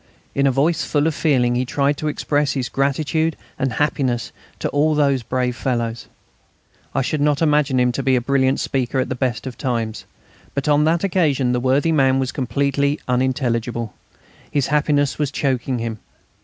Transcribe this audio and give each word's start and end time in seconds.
In 0.33 0.47
a 0.47 0.51
voice 0.51 0.83
full 0.83 1.05
of 1.05 1.13
feeling 1.13 1.53
he 1.53 1.63
tried 1.63 1.95
to 1.97 2.07
express 2.07 2.53
his 2.53 2.69
gratitude 2.69 3.37
and 3.59 3.73
happiness 3.73 4.31
to 4.57 4.67
all 4.69 4.95
those 4.95 5.21
brave 5.21 5.55
fellows. 5.55 6.07
I 6.95 7.03
should 7.03 7.21
not 7.21 7.39
imagine 7.39 7.79
him 7.79 7.91
to 7.91 8.01
be 8.01 8.15
a 8.15 8.19
brilliant 8.21 8.59
speaker 8.59 8.97
at 8.99 9.09
the 9.09 9.13
best 9.13 9.45
of 9.45 9.59
times, 9.59 10.05
but 10.55 10.67
on 10.67 10.85
that 10.85 11.03
occasion 11.03 11.51
the 11.51 11.59
worthy 11.59 11.91
man 11.91 12.17
was 12.17 12.31
completely 12.31 12.99
unintelligible. 13.07 13.93
His 14.49 14.65
happiness 14.73 15.19
was 15.19 15.29
choking 15.29 15.77
him. 15.77 15.99